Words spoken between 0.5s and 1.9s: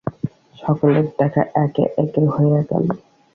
সকলের দেখা একে